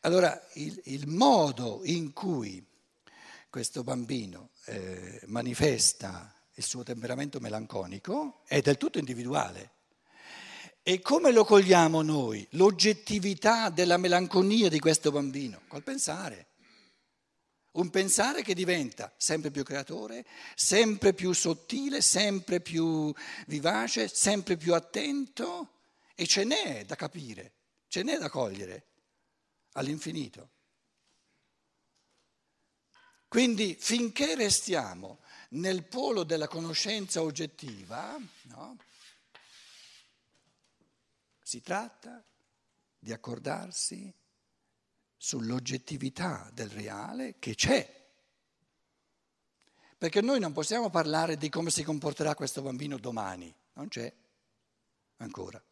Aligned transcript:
Allora, 0.00 0.40
il, 0.54 0.80
il 0.84 1.06
modo 1.08 1.80
in 1.84 2.12
cui 2.12 2.64
questo 3.48 3.82
bambino 3.82 4.50
eh, 4.66 5.20
manifesta 5.26 6.32
il 6.54 6.64
suo 6.64 6.82
temperamento 6.82 7.40
melanconico 7.40 8.42
è 8.46 8.60
del 8.60 8.76
tutto 8.76 8.98
individuale. 8.98 9.72
E 10.82 11.00
come 11.00 11.32
lo 11.32 11.44
cogliamo 11.44 12.02
noi? 12.02 12.46
L'oggettività 12.50 13.70
della 13.70 13.96
melanconia 13.96 14.68
di 14.68 14.78
questo 14.78 15.10
bambino? 15.10 15.62
Col 15.68 15.82
pensare. 15.82 16.48
Un 17.72 17.90
pensare 17.90 18.42
che 18.42 18.54
diventa 18.54 19.12
sempre 19.16 19.50
più 19.50 19.64
creatore, 19.64 20.24
sempre 20.54 21.12
più 21.12 21.32
sottile, 21.32 22.00
sempre 22.00 22.60
più 22.60 23.12
vivace, 23.48 24.08
sempre 24.08 24.56
più 24.56 24.74
attento 24.74 25.72
e 26.14 26.26
ce 26.26 26.44
n'è 26.44 26.84
da 26.86 26.94
capire, 26.94 27.52
ce 27.88 28.02
n'è 28.02 28.16
da 28.16 28.30
cogliere 28.30 28.86
all'infinito. 29.76 30.50
Quindi 33.28 33.76
finché 33.78 34.34
restiamo 34.34 35.20
nel 35.50 35.84
polo 35.84 36.24
della 36.24 36.48
conoscenza 36.48 37.22
oggettiva, 37.22 38.16
no, 38.44 38.76
si 41.42 41.60
tratta 41.60 42.24
di 42.98 43.12
accordarsi 43.12 44.12
sull'oggettività 45.16 46.50
del 46.52 46.70
reale 46.70 47.38
che 47.38 47.54
c'è. 47.54 47.94
Perché 49.98 50.20
noi 50.20 50.40
non 50.40 50.52
possiamo 50.52 50.90
parlare 50.90 51.36
di 51.36 51.48
come 51.48 51.70
si 51.70 51.82
comporterà 51.82 52.34
questo 52.34 52.62
bambino 52.62 52.98
domani, 52.98 53.54
non 53.74 53.88
c'è 53.88 54.12
ancora. 55.16 55.62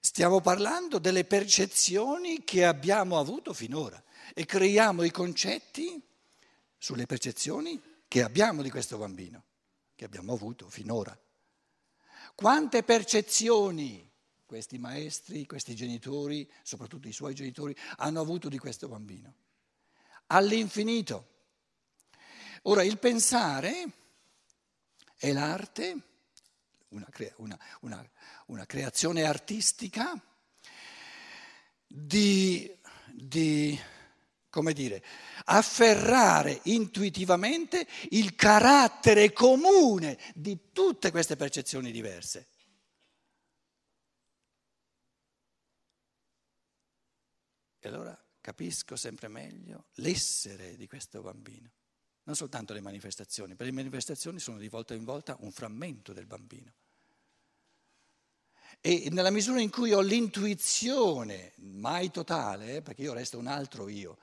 Stiamo 0.00 0.40
parlando 0.40 0.98
delle 0.98 1.24
percezioni 1.24 2.44
che 2.44 2.64
abbiamo 2.64 3.18
avuto 3.18 3.52
finora 3.52 4.02
e 4.32 4.46
creiamo 4.46 5.02
i 5.02 5.10
concetti 5.10 6.00
sulle 6.76 7.06
percezioni 7.06 7.80
che 8.06 8.22
abbiamo 8.22 8.62
di 8.62 8.70
questo 8.70 8.96
bambino, 8.96 9.44
che 9.94 10.04
abbiamo 10.04 10.32
avuto 10.32 10.68
finora. 10.68 11.18
Quante 12.34 12.82
percezioni 12.84 14.08
questi 14.48 14.78
maestri, 14.78 15.44
questi 15.44 15.74
genitori, 15.74 16.50
soprattutto 16.62 17.06
i 17.06 17.12
suoi 17.12 17.34
genitori, 17.34 17.76
hanno 17.96 18.20
avuto 18.20 18.48
di 18.48 18.56
questo 18.56 18.88
bambino? 18.88 19.34
All'infinito. 20.28 21.36
Ora, 22.62 22.82
il 22.82 22.98
pensare 22.98 23.92
è 25.16 25.32
l'arte 25.32 26.07
una, 26.88 27.58
una, 27.80 28.10
una, 28.46 28.66
creazione 28.66 29.24
artistica 29.24 30.20
di, 31.86 32.70
di, 33.12 33.78
come 34.48 34.72
dire, 34.72 35.02
afferrare 35.44 36.60
intuitivamente 36.64 37.86
il 38.10 38.34
carattere 38.34 39.32
comune 39.32 40.18
di 40.34 40.72
tutte 40.72 41.10
queste 41.10 41.36
percezioni 41.36 41.90
diverse. 41.90 42.48
E 47.80 47.88
allora 47.88 48.18
capisco 48.40 48.96
sempre 48.96 49.28
meglio 49.28 49.88
l'essere 49.94 50.76
di 50.76 50.86
questo 50.86 51.22
bambino 51.22 51.70
non 52.28 52.36
soltanto 52.36 52.74
le 52.74 52.82
manifestazioni, 52.82 53.54
perché 53.54 53.72
le 53.72 53.78
manifestazioni 53.78 54.38
sono 54.38 54.58
di 54.58 54.68
volta 54.68 54.92
in 54.92 55.02
volta 55.02 55.34
un 55.40 55.50
frammento 55.50 56.12
del 56.12 56.26
bambino. 56.26 56.74
E 58.82 59.08
nella 59.10 59.30
misura 59.30 59.62
in 59.62 59.70
cui 59.70 59.94
ho 59.94 60.02
l'intuizione, 60.02 61.54
mai 61.56 62.10
totale, 62.10 62.76
eh, 62.76 62.82
perché 62.82 63.00
io 63.00 63.14
resto 63.14 63.38
un 63.38 63.46
altro 63.46 63.88
io, 63.88 64.18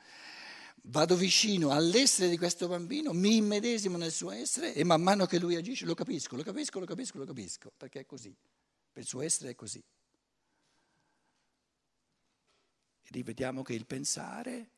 vado 0.83 1.15
vicino 1.15 1.71
all'essere 1.71 2.29
di 2.29 2.37
questo 2.37 2.67
bambino, 2.67 3.11
mi 3.11 3.37
immedesimo 3.37 3.97
nel 3.97 4.11
suo 4.11 4.29
essere 4.29 4.75
e 4.75 4.83
man 4.83 5.01
mano 5.01 5.25
che 5.25 5.39
lui 5.39 5.55
agisce 5.55 5.85
lo 5.85 5.95
capisco, 5.95 6.35
lo 6.35 6.43
capisco, 6.43 6.79
lo 6.79 6.85
capisco, 6.85 7.17
lo 7.17 7.25
capisco, 7.25 7.71
perché 7.75 8.01
è 8.01 8.05
così, 8.05 8.35
per 8.93 9.01
il 9.01 9.07
suo 9.07 9.23
essere 9.23 9.49
è 9.49 9.55
così. 9.55 9.83
E 13.01 13.07
rivediamo 13.09 13.63
che 13.63 13.73
il 13.73 13.87
pensare 13.87 14.69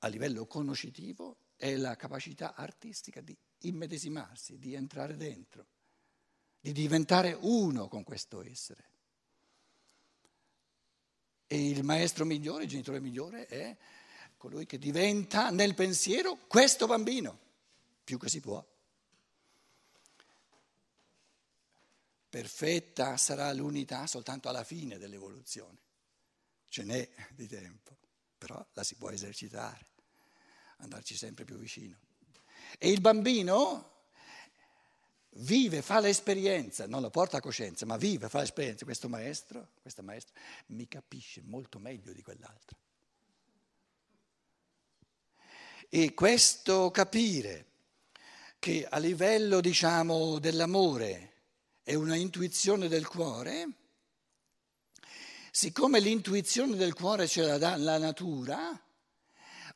a 0.00 0.06
livello 0.08 0.44
conoscitivo 0.44 1.38
è 1.64 1.76
la 1.76 1.96
capacità 1.96 2.54
artistica 2.54 3.22
di 3.22 3.34
immedesimarsi, 3.60 4.58
di 4.58 4.74
entrare 4.74 5.16
dentro, 5.16 5.66
di 6.60 6.72
diventare 6.72 7.32
uno 7.40 7.88
con 7.88 8.04
questo 8.04 8.42
essere. 8.42 8.90
E 11.46 11.70
il 11.70 11.82
maestro 11.82 12.26
migliore, 12.26 12.64
il 12.64 12.68
genitore 12.68 13.00
migliore 13.00 13.46
è 13.46 13.74
colui 14.36 14.66
che 14.66 14.76
diventa 14.76 15.48
nel 15.48 15.72
pensiero 15.72 16.36
questo 16.48 16.86
bambino, 16.86 17.38
più 18.04 18.18
che 18.18 18.28
si 18.28 18.40
può. 18.40 18.62
Perfetta 22.28 23.16
sarà 23.16 23.50
l'unità 23.54 24.06
soltanto 24.06 24.50
alla 24.50 24.64
fine 24.64 24.98
dell'evoluzione. 24.98 25.78
Ce 26.68 26.82
n'è 26.82 27.08
di 27.30 27.48
tempo, 27.48 27.96
però 28.36 28.62
la 28.74 28.84
si 28.84 28.96
può 28.96 29.08
esercitare 29.08 29.92
andarci 30.78 31.16
sempre 31.16 31.44
più 31.44 31.56
vicino. 31.56 31.96
E 32.78 32.90
il 32.90 33.00
bambino 33.00 33.92
vive, 35.36 35.82
fa 35.82 36.00
l'esperienza, 36.00 36.86
non 36.86 37.02
la 37.02 37.10
porta 37.10 37.38
a 37.38 37.40
coscienza, 37.40 37.86
ma 37.86 37.96
vive, 37.96 38.28
fa 38.28 38.40
l'esperienza. 38.40 38.84
Questo 38.84 39.08
maestro, 39.08 39.70
questa 39.80 40.02
maestra, 40.02 40.38
mi 40.66 40.86
capisce 40.86 41.42
molto 41.42 41.78
meglio 41.78 42.12
di 42.12 42.22
quell'altro. 42.22 42.78
E 45.88 46.14
questo 46.14 46.90
capire 46.90 47.66
che 48.58 48.86
a 48.88 48.98
livello, 48.98 49.60
diciamo, 49.60 50.38
dell'amore 50.38 51.32
è 51.82 51.94
una 51.94 52.16
intuizione 52.16 52.88
del 52.88 53.06
cuore, 53.06 53.68
siccome 55.50 56.00
l'intuizione 56.00 56.74
del 56.74 56.94
cuore 56.94 57.28
ce 57.28 57.42
la 57.42 57.58
dà 57.58 57.76
la 57.76 57.98
natura, 57.98 58.82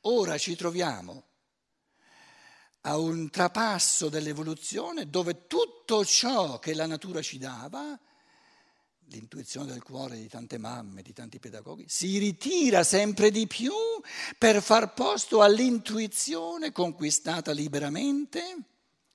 Ora 0.03 0.39
ci 0.39 0.55
troviamo 0.55 1.25
a 2.83 2.97
un 2.97 3.31
trapasso 3.31 4.09
dell'evoluzione 4.09 5.11
dove 5.11 5.47
tutto 5.47 6.05
ciò 6.05 6.59
che 6.59 6.75
la 6.75 6.87
natura 6.87 7.21
ci 7.21 7.39
dava, 7.39 7.99
l'intuizione 9.11 9.73
del 9.73 9.83
cuore 9.83 10.17
di 10.17 10.29
tante 10.29 10.59
mamme, 10.59 11.03
di 11.03 11.13
tanti 11.13 11.39
pedagoghi, 11.39 11.87
si 11.89 12.19
ritira 12.19 12.85
sempre 12.85 13.31
di 13.31 13.47
più 13.47 13.73
per 14.37 14.63
far 14.63 14.95
posto 14.95 15.43
all'intuizione 15.43 16.73
conquistata 16.73 17.53
liberamente, 17.53 18.57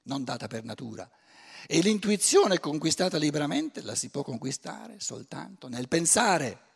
non 0.04 0.24
data 0.24 0.48
per 0.48 0.64
natura. 0.64 1.10
E 1.66 1.80
l'intuizione 1.80 2.60
conquistata 2.60 3.18
liberamente 3.18 3.82
la 3.82 3.96
si 3.96 4.10
può 4.10 4.22
conquistare 4.22 5.00
soltanto 5.00 5.70
nel 5.70 5.88
pensare. 5.88 6.72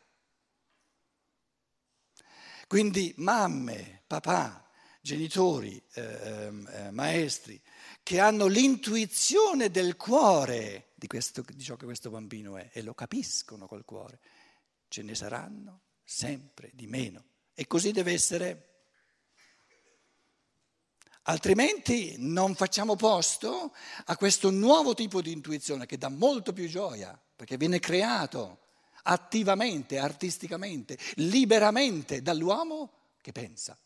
Quindi 2.67 3.13
mamme, 3.15 4.03
papà, 4.05 4.69
genitori, 4.99 5.81
eh, 5.93 6.01
ehm, 6.01 6.69
eh, 6.69 6.91
maestri, 6.91 7.61
che 8.03 8.19
hanno 8.19 8.47
l'intuizione 8.47 9.71
del 9.71 9.95
cuore 9.95 10.89
di, 10.95 11.07
questo, 11.07 11.45
di 11.47 11.63
ciò 11.63 11.77
che 11.77 11.85
questo 11.85 12.09
bambino 12.09 12.57
è 12.57 12.69
e 12.73 12.81
lo 12.81 12.93
capiscono 12.93 13.67
col 13.67 13.85
cuore, 13.85 14.19
ce 14.89 15.01
ne 15.01 15.15
saranno 15.15 15.83
sempre 16.03 16.71
di 16.73 16.87
meno. 16.87 17.23
E 17.53 17.67
così 17.67 17.93
deve 17.93 18.11
essere. 18.11 18.63
Altrimenti 21.23 22.15
non 22.17 22.53
facciamo 22.53 22.97
posto 22.97 23.73
a 24.05 24.17
questo 24.17 24.49
nuovo 24.49 24.93
tipo 24.93 25.21
di 25.21 25.31
intuizione 25.31 25.85
che 25.85 25.97
dà 25.97 26.09
molto 26.09 26.51
più 26.51 26.67
gioia, 26.67 27.17
perché 27.33 27.55
viene 27.55 27.79
creato 27.79 28.66
attivamente, 29.07 29.97
artisticamente, 29.97 30.97
liberamente 31.15 32.21
dall'uomo 32.21 32.91
che 33.21 33.31
pensa 33.31 33.77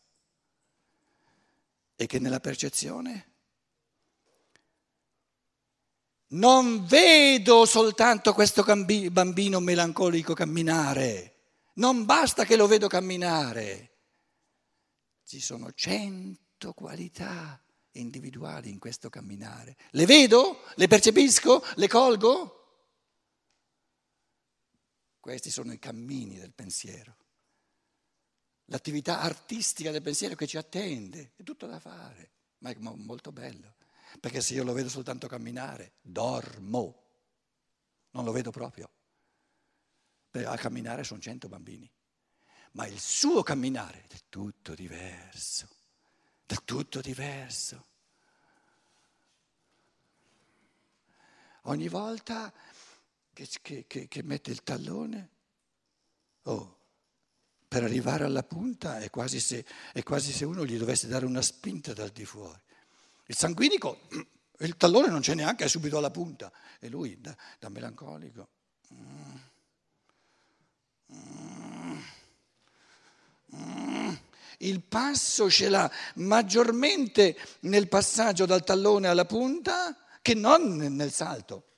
e 1.94 2.06
che 2.06 2.18
nella 2.18 2.40
percezione 2.40 3.30
non 6.28 6.84
vedo 6.86 7.64
soltanto 7.66 8.32
questo 8.32 8.64
bambino 8.64 9.60
melancolico 9.60 10.34
camminare, 10.34 11.34
non 11.74 12.04
basta 12.04 12.44
che 12.44 12.56
lo 12.56 12.66
vedo 12.66 12.88
camminare, 12.88 13.90
ci 15.24 15.40
sono 15.40 15.72
cento 15.72 16.72
qualità 16.72 17.62
individuali 17.92 18.70
in 18.70 18.78
questo 18.78 19.10
camminare. 19.10 19.76
Le 19.90 20.06
vedo? 20.06 20.62
Le 20.76 20.88
percepisco? 20.88 21.62
Le 21.76 21.88
colgo? 21.88 22.61
Questi 25.22 25.52
sono 25.52 25.72
i 25.72 25.78
cammini 25.78 26.36
del 26.36 26.52
pensiero, 26.52 27.16
l'attività 28.64 29.20
artistica 29.20 29.92
del 29.92 30.02
pensiero 30.02 30.34
che 30.34 30.48
ci 30.48 30.56
attende, 30.56 31.34
è 31.36 31.44
tutto 31.44 31.68
da 31.68 31.78
fare, 31.78 32.30
ma 32.58 32.70
è 32.70 32.76
molto 32.78 33.30
bello, 33.30 33.76
perché 34.18 34.40
se 34.40 34.54
io 34.54 34.64
lo 34.64 34.72
vedo 34.72 34.88
soltanto 34.88 35.28
camminare, 35.28 35.92
dormo, 36.00 37.04
non 38.10 38.24
lo 38.24 38.32
vedo 38.32 38.50
proprio. 38.50 38.90
A 40.32 40.56
camminare 40.56 41.04
sono 41.04 41.20
cento 41.20 41.48
bambini, 41.48 41.88
ma 42.72 42.88
il 42.88 42.98
suo 42.98 43.44
camminare 43.44 44.06
è 44.08 44.18
tutto 44.28 44.74
diverso, 44.74 45.68
del 46.44 46.64
tutto 46.64 47.00
diverso. 47.00 47.86
Ogni 51.66 51.86
volta 51.86 52.52
che, 53.32 53.48
che, 53.62 53.84
che, 53.86 54.08
che 54.08 54.22
mette 54.22 54.50
il 54.50 54.62
tallone, 54.62 55.28
oh, 56.44 56.78
per 57.66 57.82
arrivare 57.84 58.24
alla 58.24 58.42
punta 58.42 58.98
è 58.98 59.08
quasi, 59.08 59.40
se, 59.40 59.64
è 59.92 60.02
quasi 60.02 60.32
se 60.32 60.44
uno 60.44 60.64
gli 60.66 60.76
dovesse 60.76 61.08
dare 61.08 61.24
una 61.24 61.40
spinta 61.40 61.92
dal 61.94 62.10
di 62.10 62.24
fuori. 62.24 62.60
Il 63.26 63.36
sanguinico, 63.36 64.00
il 64.58 64.76
tallone 64.76 65.08
non 65.08 65.20
c'è 65.20 65.34
neanche, 65.34 65.64
è 65.64 65.68
subito 65.68 65.96
alla 65.96 66.10
punta. 66.10 66.52
E 66.78 66.88
lui, 66.88 67.18
da, 67.20 67.34
da 67.58 67.68
melancolico. 67.70 68.48
Il 74.58 74.80
passo 74.82 75.50
ce 75.50 75.68
l'ha 75.68 75.90
maggiormente 76.16 77.36
nel 77.60 77.88
passaggio 77.88 78.46
dal 78.46 78.64
tallone 78.64 79.08
alla 79.08 79.24
punta 79.24 79.96
che 80.20 80.34
non 80.34 80.76
nel 80.76 81.10
salto. 81.10 81.71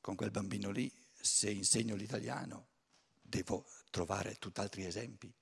Con 0.00 0.16
quel 0.16 0.30
bambino 0.30 0.70
lì, 0.70 0.90
se 1.12 1.50
insegno 1.50 1.94
l'italiano, 1.94 2.68
devo 3.20 3.66
trovare 3.90 4.36
tutt'altri 4.36 4.84
esempi 4.84 5.32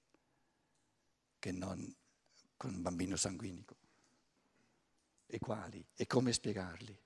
che 1.39 1.53
non 1.53 1.95
con 2.57 2.75
un 2.75 2.83
bambino 2.83 3.17
sanguinico. 3.17 3.77
E 5.27 5.39
quali? 5.39 5.85
E 5.95 6.07
come 6.07 6.33
spiegarli? 6.33 6.99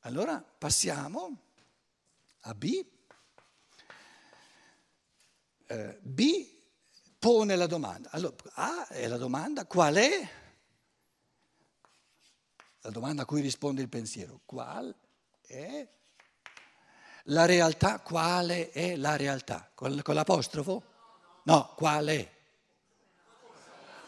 Allora 0.00 0.40
passiamo 0.40 1.38
a 2.40 2.54
B. 2.54 2.86
Eh, 5.66 5.98
B 6.02 6.52
pone 7.18 7.56
la 7.56 7.66
domanda. 7.66 8.10
Allora, 8.10 8.36
A 8.54 8.86
è 8.88 9.08
la 9.08 9.16
domanda 9.16 9.66
qual 9.66 9.94
è 9.94 10.30
la 12.84 12.90
domanda 12.90 13.22
a 13.22 13.24
cui 13.24 13.40
risponde 13.40 13.80
il 13.80 13.88
pensiero. 13.88 14.40
Qual 14.44 14.94
è 15.46 15.88
la 17.24 17.46
realtà? 17.46 18.00
Quale 18.00 18.70
è 18.70 18.96
la 18.96 19.16
realtà? 19.16 19.70
Con, 19.74 20.00
con 20.02 20.14
l'apostrofo? 20.14 20.82
No, 21.44 21.72
qual 21.76 22.06
è? 22.06 22.32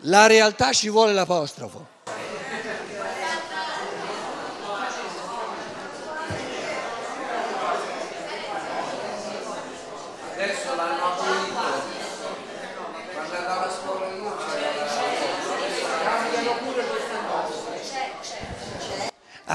La 0.01 0.27
realtà 0.27 0.75
ci 0.75 0.91
vuole 0.91 1.15
l'apostrofo. 1.15 1.95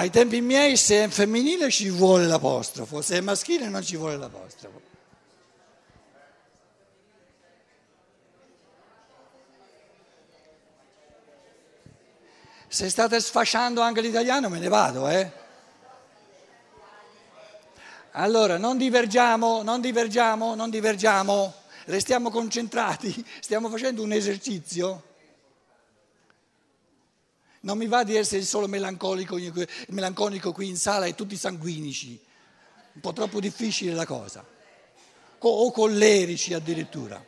Ai 0.01 0.09
tempi 0.09 0.41
miei 0.41 0.77
se 0.77 1.03
è 1.03 1.07
femminile 1.09 1.69
ci 1.69 1.91
vuole 1.91 2.25
l'apostrofo, 2.25 3.03
se 3.03 3.17
è 3.17 3.21
maschile 3.21 3.67
non 3.67 3.83
ci 3.83 3.95
vuole 3.95 4.17
l'apostrofo. 4.17 4.81
Se 12.67 12.89
state 12.89 13.19
sfasciando 13.19 13.81
anche 13.81 14.01
l'italiano 14.01 14.49
me 14.49 14.57
ne 14.57 14.69
vado, 14.69 15.07
eh? 15.07 15.31
Allora, 18.13 18.57
non 18.57 18.77
divergiamo, 18.79 19.61
non 19.61 19.81
divergiamo, 19.81 20.55
non 20.55 20.71
divergiamo, 20.71 21.53
restiamo 21.85 22.31
concentrati, 22.31 23.23
stiamo 23.39 23.69
facendo 23.69 24.01
un 24.01 24.13
esercizio. 24.13 25.09
Non 27.61 27.77
mi 27.77 27.87
va 27.87 28.03
di 28.03 28.15
essere 28.15 28.41
solo 28.41 28.67
melancolico, 28.67 29.37
melanconico 29.89 30.51
qui 30.51 30.67
in 30.67 30.77
sala 30.77 31.05
e 31.05 31.13
tutti 31.13 31.35
sanguinici, 31.35 32.19
un 32.93 33.01
po' 33.01 33.13
troppo 33.13 33.39
difficile 33.39 33.93
la 33.93 34.05
cosa. 34.05 34.45
O 35.43 35.71
collerici 35.71 36.53
addirittura. 36.53 37.23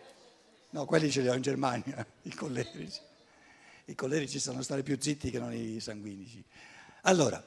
No, 0.71 0.85
quelli 0.85 1.11
ce 1.11 1.21
li 1.21 1.29
ho 1.29 1.35
in 1.35 1.41
Germania, 1.41 2.05
i 2.23 2.33
collerici. 2.33 2.99
I 3.85 3.95
collerici 3.95 4.39
sanno 4.39 4.63
stare 4.63 4.81
più 4.81 4.97
zitti 4.99 5.29
che 5.29 5.37
non 5.37 5.53
i 5.53 5.79
sanguinici. 5.79 6.43
Allora, 7.03 7.43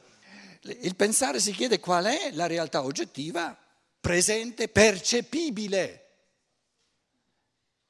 il 0.63 0.95
pensare 0.95 1.41
si 1.41 1.53
chiede 1.53 1.81
qual 1.81 2.05
è 2.05 2.31
la 2.33 2.47
realtà 2.47 2.85
oggettiva, 2.85 3.57
presente, 4.01 4.69
percepibile. 4.69 6.03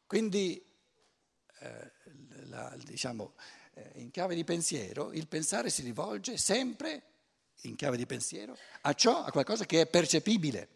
Quindi, 0.07 0.65
eh, 1.61 1.93
la, 2.45 2.75
diciamo, 2.83 3.35
in 3.95 4.11
chiave 4.11 4.35
di 4.35 4.45
pensiero, 4.45 5.13
il 5.13 5.27
pensare 5.27 5.71
si 5.71 5.83
rivolge 5.83 6.37
sempre, 6.37 7.03
in 7.63 7.77
chiave 7.77 7.97
di 7.97 8.07
pensiero, 8.07 8.57
a 8.83 8.93
ciò, 8.95 9.25
a 9.25 9.31
qualcosa 9.31 9.67
che 9.67 9.83
è 9.83 9.87
percepibile. 9.87 10.69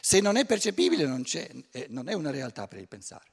Se 0.00 0.20
non 0.20 0.36
è 0.36 0.46
percepibile 0.46 1.06
non, 1.06 1.24
eh, 1.70 1.86
non 1.90 2.08
è 2.08 2.14
una 2.14 2.30
realtà 2.30 2.66
per 2.66 2.78
il 2.78 2.88
pensare. 2.88 3.32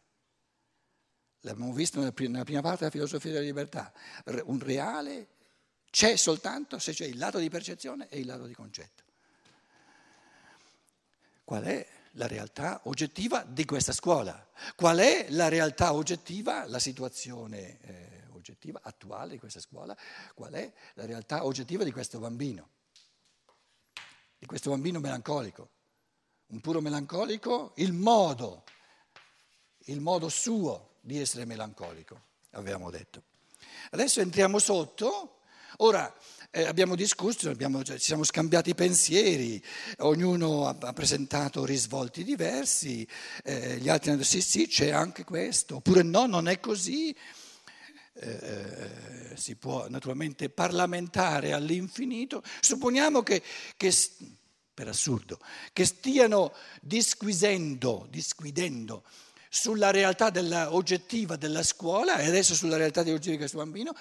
L'abbiamo 1.42 1.74
visto 1.74 2.00
nella 2.00 2.12
prima 2.44 2.62
parte 2.62 2.80
della 2.80 2.92
filosofia 2.92 3.31
della 3.31 3.44
libertà. 3.44 3.92
Un 4.45 4.59
reale 4.59 5.27
c'è 5.89 6.15
soltanto 6.15 6.77
se 6.77 6.94
c'è 6.94 7.06
il 7.06 7.18
lato 7.18 7.39
di 7.39 7.50
percezione 7.50 8.07
e 8.09 8.19
il 8.19 8.27
lato 8.27 8.45
di 8.45 8.53
concetto. 8.53 9.03
Qual 11.44 11.63
è 11.63 11.88
la 12.12 12.27
realtà 12.27 12.81
oggettiva 12.83 13.44
di 13.44 13.65
questa 13.65 13.92
scuola? 13.92 14.48
Qual 14.75 15.00
è 15.00 15.27
la 15.30 15.48
realtà 15.48 15.94
oggettiva, 15.94 16.68
la 16.68 16.80
situazione 16.80 17.80
eh, 17.81 18.20
oggettiva, 18.41 18.81
attuale 18.83 19.31
di 19.31 19.39
questa 19.39 19.59
scuola, 19.59 19.95
qual 20.33 20.51
è 20.53 20.71
la 20.95 21.05
realtà 21.05 21.45
oggettiva 21.45 21.83
di 21.83 21.91
questo 21.91 22.19
bambino, 22.19 22.69
di 24.38 24.45
questo 24.45 24.71
bambino 24.71 24.99
melancolico. 24.99 25.69
Un 26.47 26.59
puro 26.59 26.81
melancolico, 26.81 27.71
il 27.77 27.93
modo, 27.93 28.65
il 29.85 30.01
modo 30.01 30.27
suo 30.27 30.97
di 30.99 31.17
essere 31.17 31.45
melancolico, 31.45 32.21
avevamo 32.51 32.89
detto. 32.89 33.23
Adesso 33.91 34.19
entriamo 34.19 34.59
sotto, 34.59 35.39
ora 35.77 36.13
eh, 36.51 36.65
abbiamo 36.65 36.95
discusso, 36.95 37.49
abbiamo, 37.49 37.83
cioè, 37.83 37.97
ci 37.97 38.03
siamo 38.03 38.25
scambiati 38.25 38.75
pensieri, 38.75 39.63
ognuno 40.00 40.67
ha, 40.67 40.75
ha 40.77 40.93
presentato 40.93 41.63
risvolti 41.63 42.25
diversi, 42.25 43.07
eh, 43.43 43.77
gli 43.77 43.88
altri 43.88 44.10
hanno 44.10 44.19
detto 44.19 44.29
sì 44.29 44.41
sì 44.41 44.67
c'è 44.67 44.89
anche 44.89 45.24
questo, 45.24 45.77
oppure 45.77 46.03
no 46.03 46.25
non 46.25 46.50
è 46.50 46.60
così, 46.60 47.15
eh, 48.13 49.36
si 49.36 49.56
può 49.56 49.88
naturalmente 49.89 50.50
parlamentare 50.50 51.53
all'infinito, 51.53 52.44
supponiamo 52.60 53.24
che, 53.24 53.41
che, 53.77 53.94
per 54.74 54.88
assurdo, 54.88 55.39
che 55.74 55.86
stiano 55.86 56.53
disquisendo, 56.82 58.08
disquidendo 58.10 59.03
sulla 59.50 59.91
realtà 59.91 60.30
della, 60.30 60.74
oggettiva 60.74 61.36
della 61.36 61.63
scuola 61.63 62.18
e 62.18 62.27
adesso 62.27 62.56
sulla 62.56 62.77
realtà 62.77 63.01
oggettiva 63.01 63.32
di 63.32 63.38
questo 63.38 63.58
bambino, 63.58 63.94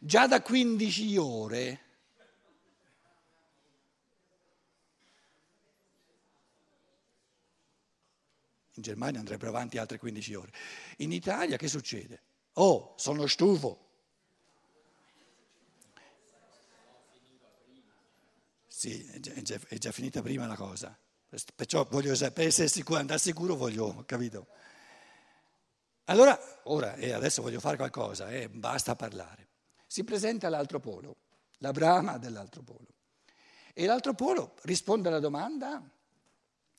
già 0.00 0.26
da 0.26 0.42
15 0.42 1.16
ore. 1.16 1.80
In 8.74 8.82
Germania 8.82 9.20
andrebbero 9.20 9.50
avanti 9.50 9.78
altre 9.78 9.98
15 9.98 10.34
ore. 10.34 10.52
In 10.98 11.12
Italia 11.12 11.56
che 11.56 11.68
succede? 11.68 12.20
Oh, 12.58 12.94
sono 12.96 13.26
stufo. 13.26 13.84
Sì, 18.66 19.04
è 19.04 19.20
già, 19.20 19.58
è 19.68 19.78
già, 19.78 19.90
finita 19.90 20.22
prima 20.22 20.46
la 20.46 20.54
cosa. 20.54 20.96
Perciò 21.54 21.86
voglio 21.90 22.14
per 22.30 22.46
essere 22.46 22.68
sicuro, 22.68 22.98
andare 22.98 23.18
sicuro 23.18 23.56
voglio, 23.56 24.04
capito? 24.06 24.46
Allora, 26.04 26.38
ora, 26.64 26.94
e 26.94 27.12
adesso 27.12 27.42
voglio 27.42 27.60
fare 27.60 27.76
qualcosa, 27.76 28.30
eh, 28.30 28.48
basta 28.48 28.94
parlare. 28.94 29.48
Si 29.86 30.04
presenta 30.04 30.48
l'altro 30.48 30.78
polo, 30.78 31.16
la 31.58 31.72
brama 31.72 32.16
dell'altro 32.16 32.62
polo. 32.62 32.86
E 33.74 33.86
l'altro 33.86 34.14
polo 34.14 34.54
risponde 34.62 35.08
alla 35.08 35.20
domanda, 35.20 35.82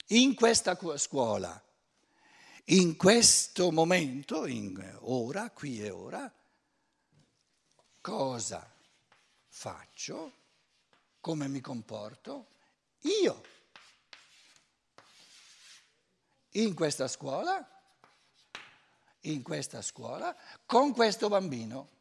in 0.07 0.33
questa 0.33 0.77
scuola 0.95 1.61
in 2.69 2.97
questo 2.97 3.71
momento, 3.71 4.45
in 4.45 4.97
ora, 5.01 5.49
qui 5.51 5.81
e 5.81 5.89
ora, 5.89 6.31
cosa 8.01 8.69
faccio, 9.47 10.31
come 11.19 11.47
mi 11.47 11.61
comporto 11.61 12.47
io 13.01 13.41
in 16.51 16.73
questa 16.73 17.07
scuola, 17.07 17.65
in 19.21 19.41
questa 19.43 19.81
scuola, 19.81 20.35
con 20.65 20.93
questo 20.93 21.29
bambino. 21.29 21.95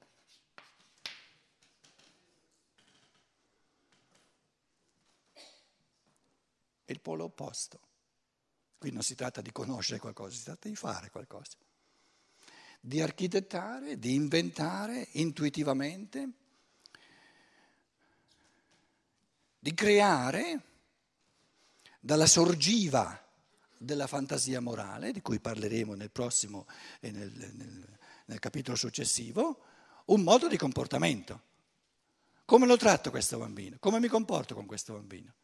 il 6.88 7.00
polo 7.00 7.24
opposto. 7.24 7.80
Qui 8.78 8.90
non 8.92 9.02
si 9.02 9.14
tratta 9.14 9.40
di 9.40 9.52
conoscere 9.52 9.98
qualcosa, 9.98 10.36
si 10.36 10.44
tratta 10.44 10.68
di 10.68 10.76
fare 10.76 11.10
qualcosa, 11.10 11.56
di 12.80 13.00
architettare, 13.00 13.98
di 13.98 14.14
inventare 14.14 15.08
intuitivamente, 15.12 16.30
di 19.58 19.74
creare 19.74 20.62
dalla 21.98 22.26
sorgiva 22.26 23.20
della 23.78 24.06
fantasia 24.06 24.60
morale, 24.60 25.12
di 25.12 25.20
cui 25.22 25.40
parleremo 25.40 25.94
nel 25.94 26.10
prossimo 26.10 26.66
e 27.00 27.10
nel, 27.10 27.32
nel, 27.32 27.98
nel 28.26 28.38
capitolo 28.38 28.76
successivo, 28.76 29.60
un 30.06 30.22
modo 30.22 30.48
di 30.48 30.56
comportamento. 30.56 31.42
Come 32.44 32.66
lo 32.66 32.76
tratto 32.76 33.10
questo 33.10 33.38
bambino? 33.38 33.76
Come 33.80 33.98
mi 33.98 34.08
comporto 34.08 34.54
con 34.54 34.66
questo 34.66 34.92
bambino? 34.92 35.34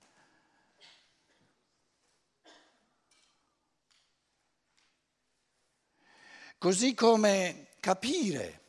Così 6.62 6.94
come 6.94 7.70
capire 7.80 8.60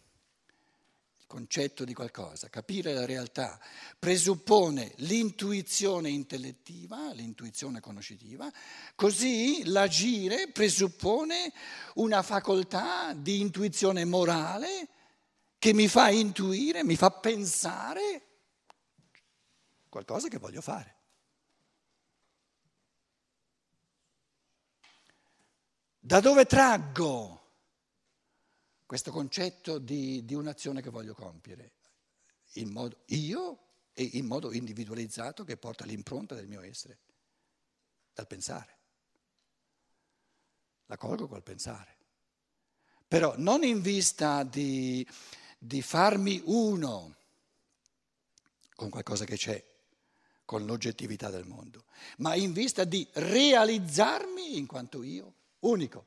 il 1.20 1.28
concetto 1.28 1.84
di 1.84 1.94
qualcosa, 1.94 2.50
capire 2.50 2.92
la 2.92 3.06
realtà, 3.06 3.60
presuppone 4.00 4.94
l'intuizione 4.96 6.10
intellettiva, 6.10 7.14
l'intuizione 7.14 7.82
conoscitiva, 7.82 8.52
così 8.96 9.66
l'agire 9.66 10.48
presuppone 10.48 11.54
una 11.94 12.24
facoltà 12.24 13.14
di 13.14 13.42
intuizione 13.42 14.06
morale 14.06 14.88
che 15.60 15.72
mi 15.72 15.88
fa 15.88 16.10
intuire, 16.10 16.84
mi 16.84 16.96
fa 16.96 17.12
pensare 17.12 18.28
qualcosa 19.88 20.30
che 20.30 20.40
voglio 20.40 20.62
fare. 20.62 20.96
Da 26.00 26.20
dove 26.20 26.46
traggo 26.46 27.42
questo 28.94 29.10
concetto 29.10 29.80
di, 29.80 30.24
di 30.24 30.36
un'azione 30.36 30.80
che 30.80 30.92
voglio 30.92 31.16
compiere, 31.16 31.72
in 32.58 32.70
modo, 32.70 33.02
io 33.08 33.58
e 33.92 34.08
in 34.14 34.28
modo 34.28 34.54
individualizzato 34.54 35.44
che 35.44 35.58
porta 35.58 35.84
l'impronta 35.84 36.36
del 36.36 36.46
mio 36.46 36.62
essere, 36.62 37.00
dal 38.14 38.28
pensare. 38.28 38.78
La 40.86 40.98
colgo 40.98 41.28
col 41.28 41.42
pensare. 41.42 41.98
Però 43.08 43.34
non 43.36 43.64
in 43.64 43.82
vista 43.82 44.44
di, 44.44 45.04
di 45.58 45.82
farmi 45.82 46.40
uno 46.46 47.16
con 48.76 48.92
qualcosa 48.92 49.26
che 49.26 49.38
c'è, 49.38 49.66
con 50.46 50.68
l'oggettività 50.68 51.32
del 51.32 51.48
mondo, 51.48 51.86
ma 52.18 52.36
in 52.36 52.54
vista 52.54 52.84
di 52.84 53.10
realizzarmi 53.14 54.56
in 54.56 54.68
quanto 54.68 55.02
io 55.02 55.34
unico. 55.62 56.06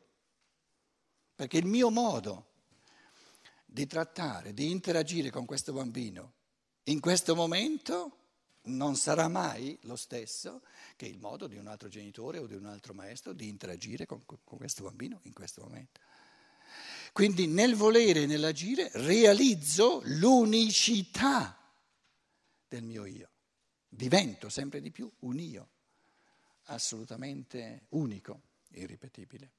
Perché 1.34 1.56
il 1.58 1.66
mio 1.66 1.90
modo 1.90 2.54
di 3.66 3.86
trattare, 3.86 4.54
di 4.54 4.70
interagire 4.70 5.30
con 5.30 5.44
questo 5.44 5.72
bambino 5.72 6.36
in 6.88 7.00
questo 7.00 7.34
momento 7.34 8.18
non 8.66 8.94
sarà 8.96 9.26
mai 9.28 9.76
lo 9.82 9.96
stesso 9.96 10.62
che 10.94 11.06
il 11.06 11.18
modo 11.18 11.48
di 11.48 11.56
un 11.56 11.66
altro 11.66 11.88
genitore 11.88 12.38
o 12.38 12.46
di 12.46 12.54
un 12.54 12.66
altro 12.66 12.94
maestro 12.94 13.32
di 13.32 13.48
interagire 13.48 14.06
con, 14.06 14.24
con 14.24 14.38
questo 14.44 14.84
bambino 14.84 15.20
in 15.22 15.32
questo 15.32 15.62
momento. 15.62 16.00
Quindi 17.12 17.46
nel 17.46 17.74
volere 17.74 18.22
e 18.22 18.26
nell'agire 18.26 18.90
realizzo 18.94 20.00
l'unicità 20.04 21.58
del 22.68 22.84
mio 22.84 23.04
io, 23.04 23.30
divento 23.88 24.48
sempre 24.48 24.80
di 24.80 24.92
più 24.92 25.10
un 25.20 25.38
io, 25.40 25.68
assolutamente 26.64 27.86
unico, 27.90 28.42
irripetibile. 28.70 29.50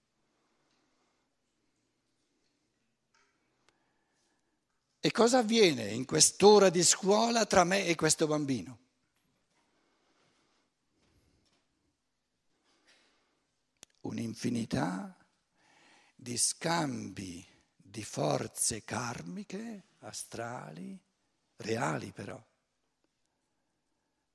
E 5.08 5.12
cosa 5.12 5.38
avviene 5.38 5.90
in 5.94 6.04
quest'ora 6.04 6.70
di 6.70 6.84
scuola 6.84 7.46
tra 7.46 7.64
me 7.64 7.86
e 7.86 7.96
questo 7.96 8.28
bambino? 8.28 8.80
Un'infinità 14.02 15.16
di 16.14 16.36
scambi 16.36 17.48
di 17.74 18.04
forze 18.04 18.84
karmiche, 18.84 19.92
astrali, 20.00 21.00
reali 21.56 22.12
però, 22.12 22.46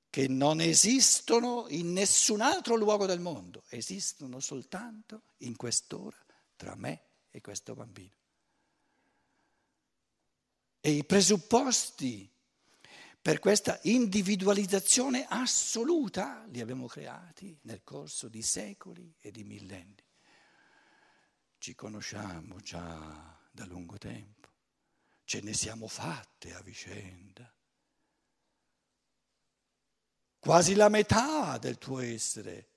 che 0.09 0.27
non 0.27 0.59
esistono 0.59 1.67
in 1.69 1.93
nessun 1.93 2.41
altro 2.41 2.73
luogo 2.73 3.05
del 3.05 3.19
mondo, 3.19 3.61
esistono 3.67 4.39
soltanto 4.39 5.21
in 5.41 5.55
quest'ora 5.55 6.17
tra 6.55 6.73
me 6.73 7.03
e 7.29 7.41
questo 7.41 7.75
bambino. 7.75 8.21
E 10.85 10.91
i 10.91 11.05
presupposti 11.05 12.29
per 13.21 13.39
questa 13.39 13.79
individualizzazione 13.83 15.25
assoluta 15.29 16.43
li 16.47 16.59
abbiamo 16.59 16.87
creati 16.87 17.57
nel 17.61 17.83
corso 17.85 18.27
di 18.27 18.41
secoli 18.41 19.15
e 19.21 19.31
di 19.31 19.45
millenni. 19.45 20.05
Ci 21.57 21.73
conosciamo 21.73 22.59
già 22.59 23.39
da 23.49 23.63
lungo 23.63 23.97
tempo, 23.97 24.49
ce 25.23 25.39
ne 25.39 25.53
siamo 25.53 25.87
fatte 25.87 26.53
a 26.53 26.59
vicenda. 26.59 27.49
Quasi 30.37 30.75
la 30.75 30.89
metà 30.89 31.57
del 31.59 31.77
tuo 31.77 31.99
essere 31.99 32.71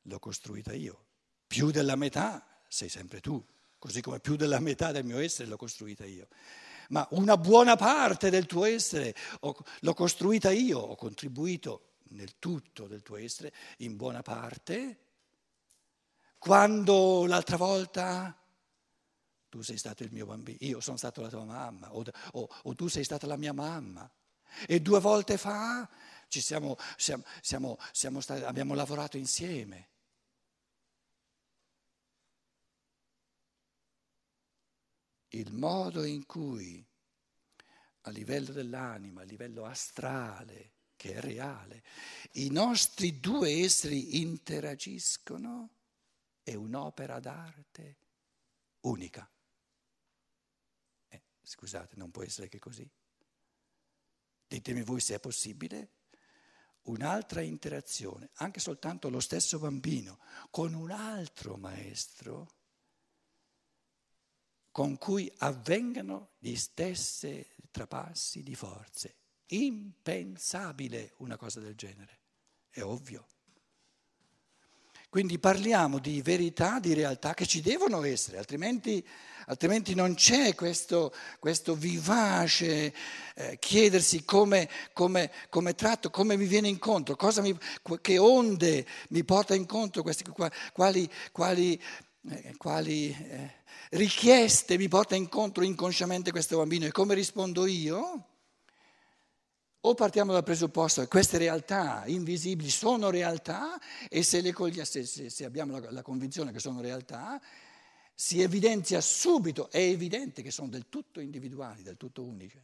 l'ho 0.00 0.18
costruita 0.18 0.72
io, 0.72 1.08
più 1.46 1.70
della 1.70 1.94
metà 1.94 2.64
sei 2.68 2.88
sempre 2.88 3.20
tu 3.20 3.46
così 3.78 4.00
come 4.00 4.20
più 4.20 4.36
della 4.36 4.60
metà 4.60 4.92
del 4.92 5.04
mio 5.04 5.18
essere 5.18 5.48
l'ho 5.48 5.56
costruita 5.56 6.04
io. 6.04 6.28
Ma 6.90 7.06
una 7.10 7.36
buona 7.36 7.76
parte 7.76 8.30
del 8.30 8.46
tuo 8.46 8.64
essere 8.64 9.14
l'ho 9.80 9.94
costruita 9.94 10.50
io, 10.50 10.78
ho 10.78 10.94
contribuito 10.96 11.96
nel 12.10 12.38
tutto 12.38 12.86
del 12.86 13.02
tuo 13.02 13.16
essere, 13.16 13.52
in 13.78 13.96
buona 13.96 14.22
parte, 14.22 14.98
quando 16.38 17.26
l'altra 17.26 17.56
volta 17.56 18.34
tu 19.48 19.62
sei 19.62 19.78
stato 19.78 20.02
il 20.02 20.12
mio 20.12 20.26
bambino, 20.26 20.58
io 20.60 20.80
sono 20.80 20.96
stato 20.96 21.20
la 21.20 21.28
tua 21.28 21.44
mamma, 21.44 21.94
o, 21.94 22.04
o, 22.32 22.48
o 22.62 22.74
tu 22.74 22.88
sei 22.88 23.04
stata 23.04 23.26
la 23.26 23.36
mia 23.36 23.52
mamma. 23.52 24.10
E 24.66 24.80
due 24.80 25.00
volte 25.00 25.36
fa 25.36 25.88
siamo, 26.28 26.76
siamo, 26.96 27.78
siamo, 27.92 28.20
stati, 28.20 28.44
abbiamo 28.44 28.74
lavorato 28.74 29.16
insieme. 29.16 29.88
Il 35.30 35.52
modo 35.52 36.04
in 36.04 36.24
cui 36.26 36.84
a 38.02 38.10
livello 38.10 38.52
dell'anima, 38.52 39.20
a 39.20 39.24
livello 39.24 39.64
astrale, 39.64 40.72
che 40.96 41.14
è 41.14 41.20
reale, 41.20 41.84
i 42.32 42.50
nostri 42.50 43.20
due 43.20 43.62
esseri 43.62 44.20
interagiscono 44.20 45.70
è 46.42 46.54
un'opera 46.54 47.20
d'arte 47.20 47.96
unica. 48.80 49.30
Eh, 51.08 51.22
scusate, 51.42 51.94
non 51.96 52.10
può 52.10 52.22
essere 52.22 52.48
che 52.48 52.58
così. 52.58 52.88
Ditemi 54.48 54.82
voi 54.82 55.00
se 55.00 55.16
è 55.16 55.20
possibile 55.20 55.90
un'altra 56.82 57.42
interazione, 57.42 58.30
anche 58.34 58.60
soltanto 58.60 59.10
lo 59.10 59.20
stesso 59.20 59.58
bambino, 59.58 60.18
con 60.50 60.72
un 60.72 60.90
altro 60.90 61.56
maestro 61.56 62.57
con 64.78 64.96
cui 64.96 65.28
avvengano 65.38 66.34
gli 66.38 66.54
stessi 66.54 67.44
trapassi 67.72 68.44
di 68.44 68.54
forze. 68.54 69.16
Impensabile 69.46 71.14
una 71.16 71.36
cosa 71.36 71.58
del 71.58 71.74
genere, 71.74 72.18
è 72.70 72.82
ovvio. 72.82 73.26
Quindi 75.08 75.40
parliamo 75.40 75.98
di 75.98 76.22
verità, 76.22 76.78
di 76.78 76.94
realtà 76.94 77.34
che 77.34 77.44
ci 77.44 77.60
devono 77.60 78.04
essere, 78.04 78.38
altrimenti, 78.38 79.04
altrimenti 79.46 79.96
non 79.96 80.14
c'è 80.14 80.54
questo, 80.54 81.12
questo 81.40 81.74
vivace 81.74 82.94
eh, 83.34 83.58
chiedersi 83.58 84.24
come, 84.24 84.68
come, 84.92 85.32
come, 85.48 85.74
tratto, 85.74 86.10
come 86.10 86.36
mi 86.36 86.46
viene 86.46 86.68
incontro, 86.68 87.16
mi, 87.40 87.58
che 88.00 88.18
onde 88.18 88.86
mi 89.08 89.24
porta 89.24 89.56
incontro, 89.56 90.02
questi, 90.02 90.24
quali, 90.72 91.10
quali, 91.32 91.82
eh, 92.28 92.56
quali 92.56 93.10
eh, 93.10 93.50
richieste 93.90 94.76
mi 94.76 94.88
porta 94.88 95.14
incontro 95.14 95.64
inconsciamente 95.64 96.30
questo 96.30 96.56
bambino 96.56 96.86
e 96.86 96.92
come 96.92 97.14
rispondo 97.14 97.66
io? 97.66 98.26
O 99.80 99.94
partiamo 99.94 100.32
dal 100.32 100.42
presupposto 100.42 101.00
che 101.02 101.08
queste 101.08 101.38
realtà 101.38 102.02
invisibili 102.06 102.68
sono 102.68 103.10
realtà 103.10 103.78
e 104.08 104.22
se, 104.22 104.40
le 104.40 104.52
coglia, 104.52 104.84
se, 104.84 105.06
se, 105.06 105.30
se 105.30 105.44
abbiamo 105.44 105.78
la, 105.78 105.90
la 105.90 106.02
convinzione 106.02 106.50
che 106.50 106.58
sono 106.58 106.80
realtà, 106.80 107.40
si 108.12 108.42
evidenzia 108.42 109.00
subito, 109.00 109.70
è 109.70 109.78
evidente 109.78 110.42
che 110.42 110.50
sono 110.50 110.68
del 110.68 110.88
tutto 110.88 111.20
individuali, 111.20 111.82
del 111.82 111.96
tutto 111.96 112.24
unici 112.24 112.60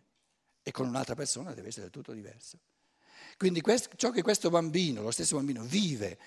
e 0.61 0.71
con 0.73 0.89
un'altra 0.89 1.15
persona 1.15 1.55
deve 1.55 1.69
essere 1.69 1.83
del 1.83 1.93
tutto 1.93 2.13
diverso. 2.13 2.59
Quindi 3.37 3.61
questo, 3.61 3.91
ciò 3.95 4.11
che 4.11 4.23
questo 4.23 4.51
bambino, 4.51 5.03
lo 5.03 5.13
stesso 5.13 5.37
bambino, 5.37 5.63
vive 5.63 6.19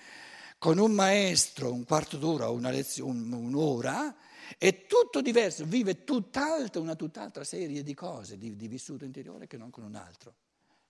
con 0.58 0.78
un 0.78 0.92
maestro 0.92 1.72
un 1.72 1.84
quarto 1.84 2.16
d'ora 2.16 2.50
o 2.50 2.54
una 2.54 2.70
lezione, 2.70 3.34
un'ora, 3.34 4.14
è 4.56 4.86
tutto 4.86 5.20
diverso, 5.20 5.64
vive 5.64 6.04
tutt'altra, 6.04 6.80
una 6.80 6.96
tutt'altra 6.96 7.44
serie 7.44 7.82
di 7.82 7.94
cose, 7.94 8.36
di, 8.36 8.56
di 8.56 8.66
vissuto 8.66 9.04
interiore 9.04 9.46
che 9.46 9.56
non 9.56 9.70
con 9.70 9.84
un 9.84 9.94
altro. 9.94 10.34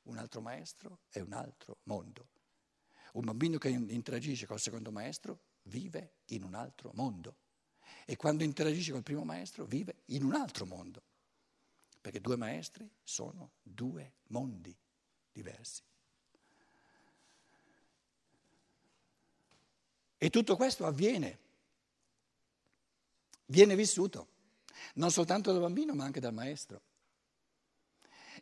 Un 0.04 0.16
altro 0.16 0.40
maestro 0.40 1.00
è 1.10 1.20
un 1.20 1.32
altro 1.32 1.78
mondo. 1.84 2.28
Un 3.12 3.24
bambino 3.24 3.58
che 3.58 3.68
interagisce 3.68 4.46
col 4.46 4.60
secondo 4.60 4.90
maestro 4.90 5.40
vive 5.64 6.14
in 6.26 6.44
un 6.44 6.54
altro 6.54 6.92
mondo 6.94 7.36
e 8.06 8.16
quando 8.16 8.44
interagisce 8.44 8.92
col 8.92 9.02
primo 9.02 9.24
maestro 9.24 9.64
vive 9.64 10.02
in 10.06 10.24
un 10.24 10.34
altro 10.34 10.64
mondo, 10.64 11.02
perché 12.00 12.20
due 12.20 12.36
maestri 12.36 12.90
sono 13.02 13.52
due 13.60 14.14
mondi 14.28 14.74
diversi. 15.30 15.82
E 20.18 20.30
tutto 20.30 20.56
questo 20.56 20.84
avviene, 20.84 21.38
viene 23.46 23.76
vissuto, 23.76 24.26
non 24.94 25.12
soltanto 25.12 25.52
dal 25.52 25.60
bambino 25.60 25.94
ma 25.94 26.04
anche 26.04 26.18
dal 26.18 26.34
maestro. 26.34 26.82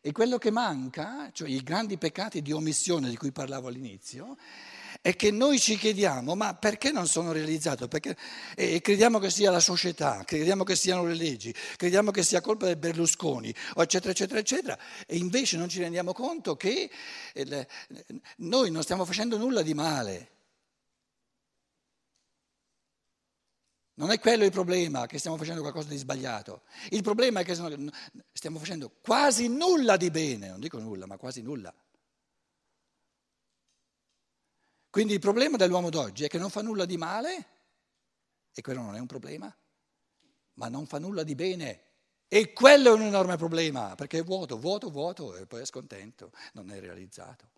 E 0.00 0.12
quello 0.12 0.38
che 0.38 0.50
manca, 0.50 1.30
cioè 1.33 1.49
i 1.49 1.62
grandi 1.62 1.99
peccati 1.99 2.40
di 2.40 2.52
omissione 2.52 3.11
di 3.11 3.16
cui 3.16 3.33
parlavo 3.33 3.68
all'inizio, 3.68 4.37
è 5.00 5.14
che 5.14 5.30
noi 5.30 5.59
ci 5.59 5.76
chiediamo 5.76 6.35
ma 6.35 6.54
perché 6.54 6.90
non 6.90 7.06
sono 7.06 7.33
realizzato? 7.33 7.88
Perché, 7.88 8.16
e 8.54 8.80
crediamo 8.80 9.18
che 9.18 9.30
sia 9.30 9.50
la 9.50 9.61
società, 9.61 10.25
crediamo 10.25 10.64
che 10.64 10.76
siano 10.76 11.04
le 11.04 11.14
leggi, 11.14 11.54
crediamo 11.76 12.11
che 12.11 12.23
sia 12.23 12.40
colpa 12.40 12.66
del 12.66 12.76
Berlusconi, 12.76 13.54
eccetera, 13.76 14.11
eccetera, 14.12 14.40
eccetera, 14.40 14.78
e 15.06 15.16
invece 15.16 15.56
non 15.56 15.68
ci 15.68 15.80
rendiamo 15.80 16.12
conto 16.12 16.56
che 16.56 16.90
eh, 17.35 17.68
noi 18.38 18.71
non 18.71 18.83
stiamo 18.83 19.04
facendo 19.04 19.37
nulla 19.37 19.62
di 19.62 19.75
male. 19.75 20.36
Non 23.99 24.11
è 24.11 24.19
quello 24.19 24.45
il 24.45 24.50
problema, 24.50 25.07
che 25.07 25.19
stiamo 25.19 25.38
facendo 25.38 25.62
qualcosa 25.62 25.88
di 25.88 25.97
sbagliato. 25.97 26.65
Il 26.91 27.03
problema 27.03 27.41
è 27.41 27.45
che 27.45 27.55
stiamo 27.55 28.59
facendo 28.59 28.93
quasi 29.00 29.49
nulla 29.49 29.97
di 29.97 30.11
bene, 30.11 30.49
non 30.49 30.61
dico 30.61 30.79
nulla, 30.79 31.07
ma 31.07 31.17
quasi 31.17 31.41
nulla. 31.41 31.75
Quindi 34.91 35.15
il 35.15 35.21
problema 35.21 35.57
dell'uomo 35.57 35.88
d'oggi 35.88 36.25
è 36.25 36.29
che 36.29 36.38
non 36.38 36.50
fa 36.50 36.61
nulla 36.62 36.85
di 36.85 36.99
male, 36.99 37.47
e 38.53 38.62
quello 38.62 38.83
non 38.83 38.97
è 38.97 38.99
un 38.99 39.07
problema, 39.07 39.55
ma 40.55 40.69
non 40.69 40.87
fa 40.87 40.99
nulla 40.99 41.23
di 41.23 41.35
bene. 41.35 41.85
E 42.29 42.53
quello 42.53 42.91
è 42.91 42.93
un 42.93 43.03
enorme 43.03 43.37
problema, 43.37 43.95
perché 43.95 44.19
è 44.19 44.25
vuoto, 44.25 44.59
vuoto, 44.59 44.91
vuoto, 44.91 45.37
e 45.37 45.47
poi 45.47 45.62
è 45.62 45.65
scontento, 45.65 46.33
non 46.53 46.71
è 46.71 46.81
realizzato. 46.81 47.50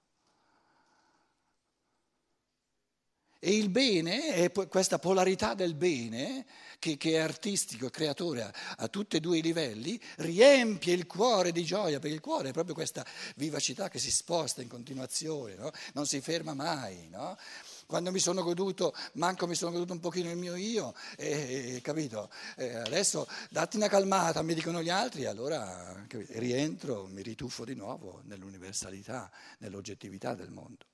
E 3.40 3.57
il 3.57 3.68
bene, 3.68 4.50
questa 4.68 4.99
polarità 4.99 5.54
del 5.54 5.75
bene, 5.75 6.45
che, 6.80 6.97
che 6.97 7.12
è 7.12 7.18
artistico 7.18 7.87
e 7.87 7.90
creatore 7.90 8.42
a, 8.42 8.52
a, 8.78 8.88
tutti 8.88 9.16
e 9.16 9.21
due 9.21 9.38
i 9.38 9.42
livelli, 9.42 10.00
riempie 10.16 10.92
il 10.92 11.07
cuore 11.07 11.52
di 11.52 11.64
gioia, 11.64 12.00
perché 12.00 12.16
il 12.16 12.21
cuore 12.21 12.49
è 12.49 12.52
proprio 12.52 12.75
questa 12.75 13.07
vivacità 13.37 13.88
che 13.88 14.00
si 14.00 14.11
sposta 14.11 14.61
in 14.61 14.66
continuazione, 14.66 15.54
no? 15.54 15.71
non 15.95 16.04
si 16.07 16.21
ferma 16.21 16.52
mai. 16.52 17.09
No? 17.11 17.37
Quando 17.87 18.11
mi 18.11 18.18
sono 18.18 18.42
goduto, 18.42 18.92
manco 19.14 19.47
mi 19.47 19.54
sono 19.54 19.71
goduto 19.71 19.92
un 19.92 20.00
pochino 20.00 20.30
il 20.30 20.37
mio 20.37 20.57
io, 20.57 20.92
e, 21.16 21.78
capito? 21.80 22.30
E 22.57 22.75
adesso 22.75 23.28
datti 23.50 23.76
una 23.76 23.88
calmata, 23.88 24.42
mi 24.42 24.54
dicono 24.54 24.83
gli 24.83 24.90
altri, 24.90 25.26
allora 25.26 26.04
capito? 26.09 26.33
rientro, 26.40 27.07
mi 27.07 27.23
rituffo 27.23 27.64
di 27.64 27.76
nuovo 27.76 28.21
nell'universalità, 28.25 29.30
nell'oggettività 29.59 30.35
del 30.35 30.50
mondo. 30.50 30.87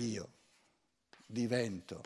Io 0.00 0.32
divento 1.26 2.02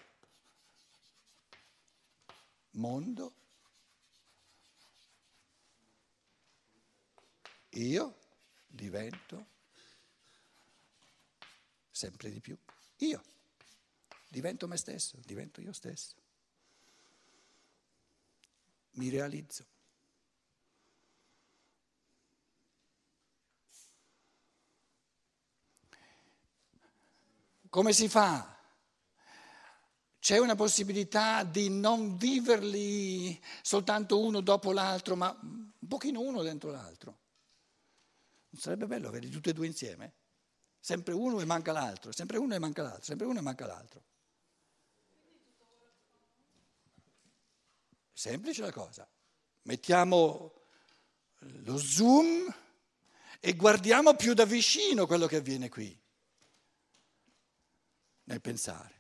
mondo, 2.73 3.35
io 7.71 8.19
divento 8.67 9.47
sempre 11.91 12.31
di 12.31 12.41
più 12.41 12.59
io, 12.99 13.23
divento 14.29 14.69
me 14.69 14.77
stesso, 14.77 15.19
divento 15.25 15.61
io 15.61 15.73
stesso, 15.73 16.15
mi 18.93 19.09
realizzo. 19.09 19.74
Come 27.75 27.93
si 27.93 28.09
fa? 28.09 28.57
C'è 30.21 30.39
una 30.39 30.55
possibilità 30.55 31.43
di 31.43 31.69
non 31.69 32.17
viverli 32.17 33.43
soltanto 33.63 34.21
uno 34.21 34.43
dopo 34.43 34.71
l'altro, 34.71 35.17
ma 35.17 35.37
un 35.43 35.89
pochino 35.89 36.21
uno 36.21 36.43
dentro 36.43 36.71
l'altro. 36.71 37.19
Non 38.51 38.63
sarebbe 38.63 38.87
bello 38.87 39.09
averli 39.09 39.29
tutti 39.29 39.49
e 39.49 39.53
due 39.53 39.67
insieme? 39.67 40.15
Sempre 40.79 41.15
uno 41.15 41.41
e 41.41 41.45
manca 41.47 41.73
l'altro, 41.73 42.13
sempre 42.13 42.37
uno 42.37 42.55
e 42.55 42.61
manca 42.61 42.83
l'altro, 42.83 43.03
sempre 43.03 43.27
uno 43.27 43.41
e 43.41 43.43
manca 43.43 43.67
l'altro. 43.67 44.05
Semplice 48.13 48.63
la 48.63 48.71
cosa. 48.71 49.11
Mettiamo 49.63 50.53
lo 51.41 51.77
zoom 51.77 52.55
e 53.41 53.57
guardiamo 53.57 54.15
più 54.15 54.33
da 54.33 54.45
vicino 54.45 55.09
quello 55.09 55.27
che 55.27 55.39
avviene 55.39 55.69
qui 55.69 56.03
nel 58.25 58.41
pensare. 58.41 58.94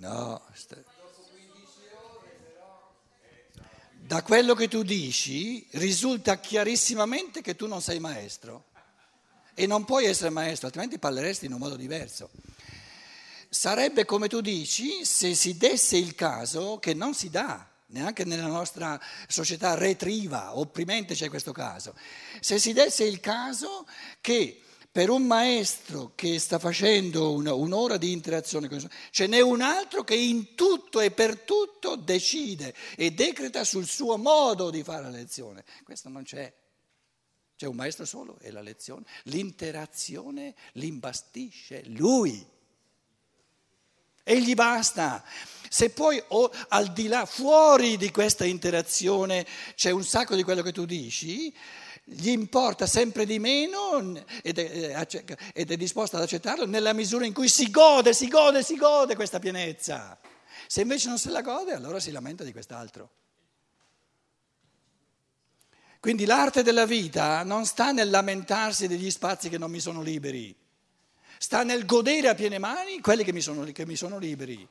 No. 0.00 0.42
Da 3.98 4.22
quello 4.22 4.54
che 4.54 4.66
tu 4.66 4.82
dici 4.82 5.66
risulta 5.72 6.40
chiarissimamente 6.40 7.42
che 7.42 7.54
tu 7.54 7.66
non 7.66 7.82
sei 7.82 8.00
maestro 8.00 8.68
e 9.54 9.66
non 9.66 9.84
puoi 9.84 10.06
essere 10.06 10.30
maestro, 10.30 10.68
altrimenti 10.68 10.98
parleresti 10.98 11.44
in 11.44 11.52
un 11.52 11.58
modo 11.58 11.76
diverso. 11.76 12.30
Sarebbe 13.50 14.06
come 14.06 14.28
tu 14.28 14.40
dici 14.40 15.04
se 15.04 15.34
si 15.34 15.58
desse 15.58 15.98
il 15.98 16.14
caso 16.14 16.78
che 16.78 16.94
non 16.94 17.12
si 17.12 17.28
dà, 17.28 17.68
neanche 17.88 18.24
nella 18.24 18.46
nostra 18.46 18.98
società 19.28 19.74
retriva, 19.74 20.56
opprimente 20.56 21.14
c'è 21.14 21.28
questo 21.28 21.52
caso, 21.52 21.94
se 22.40 22.58
si 22.58 22.72
desse 22.72 23.04
il 23.04 23.20
caso 23.20 23.86
che 24.22 24.62
per 24.92 25.08
un 25.08 25.22
maestro 25.22 26.12
che 26.16 26.38
sta 26.40 26.58
facendo 26.58 27.32
una, 27.32 27.54
un'ora 27.54 27.96
di 27.96 28.10
interazione 28.10 28.66
con 28.66 28.78
il 28.78 28.90
ce 29.10 29.26
n'è 29.28 29.40
un 29.40 29.60
altro 29.60 30.02
che 30.02 30.16
in 30.16 30.54
tutto 30.56 31.00
e 31.00 31.12
per 31.12 31.38
tutto 31.40 31.94
decide 31.94 32.74
e 32.96 33.12
decreta 33.12 33.62
sul 33.62 33.86
suo 33.86 34.16
modo 34.16 34.70
di 34.70 34.82
fare 34.82 35.02
la 35.02 35.10
lezione. 35.10 35.64
Questo 35.84 36.08
non 36.08 36.24
c'è. 36.24 36.52
C'è 37.54 37.66
un 37.66 37.76
maestro 37.76 38.04
solo 38.04 38.38
e 38.40 38.50
la 38.50 38.62
lezione. 38.62 39.04
L'interazione 39.24 40.54
l'imbastisce 40.72 41.82
lui. 41.86 42.44
E 44.24 44.40
gli 44.40 44.54
basta. 44.54 45.22
Se 45.68 45.90
poi 45.90 46.22
o, 46.28 46.50
al 46.68 46.92
di 46.92 47.06
là, 47.06 47.26
fuori 47.26 47.96
di 47.96 48.10
questa 48.10 48.44
interazione, 48.44 49.46
c'è 49.76 49.90
un 49.90 50.04
sacco 50.04 50.34
di 50.34 50.42
quello 50.42 50.62
che 50.62 50.72
tu 50.72 50.84
dici, 50.84 51.54
gli 52.04 52.28
importa 52.28 52.86
sempre 52.86 53.24
di 53.24 53.38
meno 53.38 54.24
ed 54.42 54.58
è, 54.58 55.06
ed 55.52 55.70
è 55.70 55.76
disposto 55.76 56.16
ad 56.16 56.22
accettarlo 56.22 56.66
nella 56.66 56.92
misura 56.92 57.24
in 57.24 57.32
cui 57.32 57.48
si 57.48 57.70
gode, 57.70 58.12
si 58.12 58.28
gode, 58.28 58.62
si 58.62 58.76
gode 58.76 59.14
questa 59.14 59.38
pienezza. 59.38 60.18
Se 60.66 60.80
invece 60.80 61.08
non 61.08 61.18
se 61.18 61.30
la 61.30 61.42
gode, 61.42 61.72
allora 61.72 62.00
si 62.00 62.10
lamenta 62.10 62.44
di 62.44 62.52
quest'altro. 62.52 63.10
Quindi 66.00 66.24
l'arte 66.24 66.62
della 66.62 66.86
vita 66.86 67.42
non 67.42 67.66
sta 67.66 67.92
nel 67.92 68.08
lamentarsi 68.08 68.88
degli 68.88 69.10
spazi 69.10 69.50
che 69.50 69.58
non 69.58 69.70
mi 69.70 69.80
sono 69.80 70.00
liberi, 70.00 70.56
sta 71.38 71.62
nel 71.62 71.84
godere 71.84 72.28
a 72.28 72.34
piene 72.34 72.58
mani 72.58 73.00
quelli 73.00 73.22
che 73.22 73.32
mi 73.32 73.42
sono, 73.42 73.64
che 73.64 73.84
mi 73.84 73.96
sono 73.96 74.18
liberi. 74.18 74.66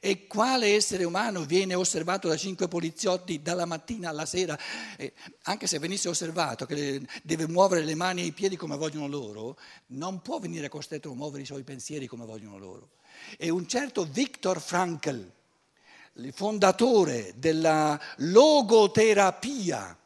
E 0.00 0.26
quale 0.26 0.74
essere 0.74 1.04
umano 1.04 1.44
viene 1.44 1.74
osservato 1.74 2.28
da 2.28 2.36
cinque 2.36 2.68
poliziotti 2.68 3.42
dalla 3.42 3.64
mattina 3.64 4.10
alla 4.10 4.26
sera, 4.26 4.58
eh, 4.96 5.12
anche 5.42 5.66
se 5.66 5.78
venisse 5.78 6.08
osservato 6.08 6.66
che 6.66 7.00
deve 7.22 7.48
muovere 7.48 7.84
le 7.84 7.94
mani 7.94 8.22
e 8.22 8.26
i 8.26 8.32
piedi 8.32 8.56
come 8.56 8.76
vogliono 8.76 9.06
loro, 9.08 9.58
non 9.88 10.20
può 10.20 10.38
venire 10.38 10.68
costretto 10.68 11.10
a 11.10 11.14
muovere 11.14 11.42
i 11.42 11.46
suoi 11.46 11.62
pensieri 11.62 12.06
come 12.06 12.26
vogliono 12.26 12.58
loro. 12.58 12.90
E 13.36 13.50
un 13.50 13.66
certo 13.66 14.04
Viktor 14.04 14.60
Frankl, 14.60 15.32
il 16.14 16.32
fondatore 16.32 17.34
della 17.36 18.00
logoterapia, 18.18 19.96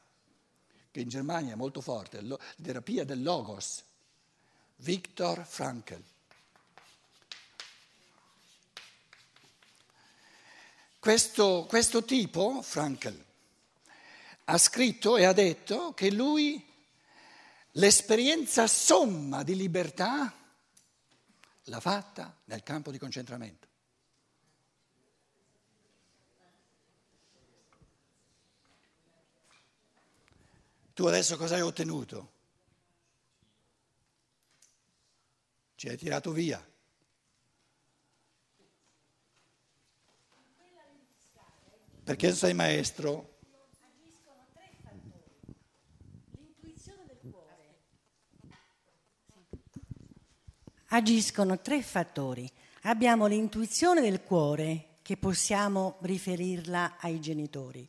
che 0.90 1.00
in 1.00 1.08
Germania 1.08 1.54
è 1.54 1.56
molto 1.56 1.80
forte, 1.80 2.20
la 2.20 2.38
terapia 2.62 3.04
del 3.04 3.22
logos, 3.22 3.82
Viktor 4.76 5.44
Frankl. 5.46 6.02
Questo, 11.02 11.66
questo 11.68 12.04
tipo, 12.04 12.62
Frankl, 12.62 13.24
ha 14.44 14.56
scritto 14.56 15.16
e 15.16 15.24
ha 15.24 15.32
detto 15.32 15.94
che 15.94 16.12
lui 16.12 16.64
l'esperienza 17.72 18.68
somma 18.68 19.42
di 19.42 19.56
libertà 19.56 20.32
l'ha 21.64 21.80
fatta 21.80 22.40
nel 22.44 22.62
campo 22.62 22.92
di 22.92 22.98
concentramento. 22.98 23.66
Tu 30.94 31.04
adesso 31.04 31.36
cosa 31.36 31.56
hai 31.56 31.62
ottenuto? 31.62 32.32
Ci 35.74 35.88
hai 35.88 35.96
tirato 35.96 36.30
via. 36.30 36.71
Perché 42.04 42.32
sei 42.32 42.52
maestro? 42.52 43.30
Agiscono 50.88 51.60
tre 51.60 51.80
fattori. 51.80 52.50
Abbiamo 52.82 53.26
l'intuizione 53.26 54.00
del 54.00 54.22
cuore 54.22 54.96
che 55.02 55.16
possiamo 55.16 55.96
riferirla 56.00 56.96
ai 56.98 57.20
genitori, 57.20 57.88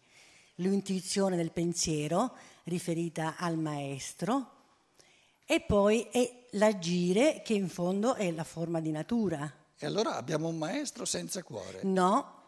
l'intuizione 0.56 1.36
del 1.36 1.52
pensiero 1.52 2.36
riferita 2.66 3.36
al 3.38 3.58
maestro 3.58 4.52
e 5.46 5.60
poi 5.60 6.08
è 6.12 6.46
l'agire 6.52 7.42
che 7.44 7.54
in 7.54 7.68
fondo 7.68 8.14
è 8.14 8.32
la 8.32 8.44
forma 8.44 8.80
di 8.80 8.92
natura. 8.92 9.52
E 9.78 9.86
allora 9.86 10.16
abbiamo 10.16 10.48
un 10.48 10.58
maestro 10.58 11.04
senza 11.04 11.44
cuore. 11.44 11.82
No, 11.84 12.43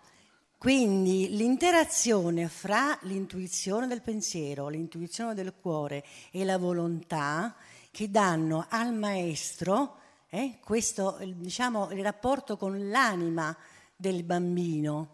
quindi 0.57 1.35
l'interazione 1.35 2.47
fra 2.47 2.97
l'intuizione 3.01 3.87
del 3.87 4.01
pensiero, 4.01 4.67
l'intuizione 4.69 5.33
del 5.33 5.53
cuore 5.53 6.03
e 6.31 6.43
la 6.43 6.57
volontà 6.57 7.55
che 7.91 8.09
danno 8.09 8.65
al 8.69 8.93
maestro 8.93 9.97
eh, 10.29 10.57
questo, 10.63 11.17
diciamo, 11.23 11.91
il 11.91 12.03
rapporto 12.03 12.57
con 12.57 12.89
l'anima 12.89 13.55
del 13.95 14.23
bambino. 14.23 15.13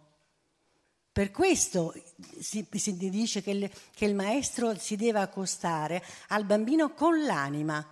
Per 1.12 1.30
questo 1.32 1.94
si, 2.40 2.66
si 2.72 2.98
dice 2.98 3.44
che 3.44 3.52
il, 3.52 3.72
che 3.94 4.06
il 4.06 4.16
maestro 4.16 4.76
si 4.78 4.96
deve 4.96 5.20
accostare 5.20 6.02
al 6.30 6.46
bambino 6.46 6.94
con 6.94 7.24
l'anima, 7.24 7.86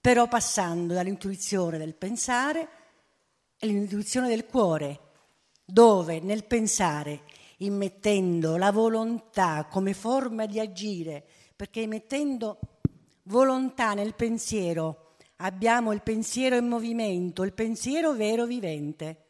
però 0.00 0.28
passando 0.28 0.94
dall'intuizione 0.94 1.76
del 1.76 1.94
pensare 1.94 2.68
all'intuizione 3.58 4.28
del 4.28 4.46
cuore, 4.46 5.00
dove 5.66 6.20
nel 6.20 6.44
pensare, 6.44 7.22
immettendo 7.58 8.56
la 8.56 8.70
volontà 8.70 9.66
come 9.68 9.92
forma 9.92 10.46
di 10.46 10.60
agire, 10.60 11.24
perché 11.56 11.86
mettendo 11.86 12.58
volontà 13.24 13.92
nel 13.94 14.14
pensiero 14.14 15.14
abbiamo 15.36 15.92
il 15.92 16.02
pensiero 16.02 16.56
in 16.56 16.68
movimento, 16.68 17.42
il 17.42 17.52
pensiero 17.52 18.12
vero 18.14 18.46
vivente. 18.46 19.24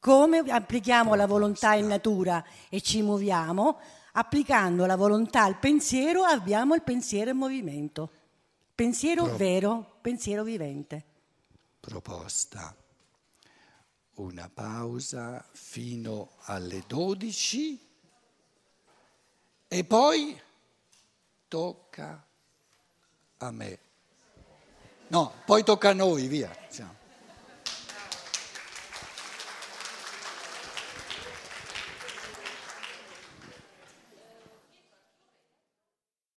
Come 0.00 0.38
applichiamo 0.38 1.14
la 1.14 1.26
volontà 1.26 1.74
in 1.74 1.86
natura 1.86 2.44
e 2.68 2.80
ci 2.80 3.02
muoviamo, 3.02 3.78
applicando 4.14 4.84
la 4.84 4.96
volontà 4.96 5.44
al 5.44 5.58
pensiero 5.58 6.24
abbiamo 6.24 6.74
il 6.74 6.82
pensiero 6.82 7.30
in 7.30 7.36
movimento. 7.36 8.10
Pensiero 8.74 9.24
Pro- 9.24 9.36
vero, 9.36 9.98
pensiero 10.00 10.42
vivente. 10.42 11.04
Proposta. 11.78 12.74
Una 14.14 14.50
pausa 14.52 15.44
fino 15.52 16.32
alle 16.42 16.84
12 16.86 17.90
e 19.68 19.84
poi 19.84 20.40
tocca 21.48 22.26
a 23.38 23.50
me. 23.50 23.78
No, 25.08 25.32
poi 25.46 25.64
tocca 25.64 25.90
a 25.90 25.94
noi, 25.94 26.26
via. 26.26 26.50
Ciao. 26.70 27.01